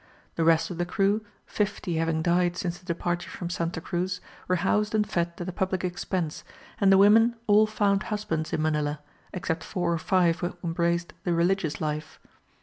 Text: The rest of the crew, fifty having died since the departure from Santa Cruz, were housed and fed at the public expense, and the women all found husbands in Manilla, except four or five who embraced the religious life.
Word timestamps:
The 0.33 0.43
rest 0.43 0.71
of 0.71 0.79
the 0.79 0.85
crew, 0.87 1.23
fifty 1.45 1.97
having 1.97 2.23
died 2.23 2.57
since 2.57 2.79
the 2.79 2.85
departure 2.87 3.29
from 3.29 3.51
Santa 3.51 3.79
Cruz, 3.79 4.19
were 4.47 4.55
housed 4.55 4.95
and 4.95 5.07
fed 5.07 5.33
at 5.37 5.45
the 5.45 5.51
public 5.53 5.83
expense, 5.83 6.43
and 6.79 6.91
the 6.91 6.97
women 6.97 7.35
all 7.45 7.67
found 7.67 8.01
husbands 8.09 8.51
in 8.51 8.63
Manilla, 8.63 8.99
except 9.31 9.63
four 9.63 9.93
or 9.93 9.99
five 9.99 10.39
who 10.39 10.55
embraced 10.63 11.13
the 11.23 11.33
religious 11.35 11.79
life. 11.79 12.19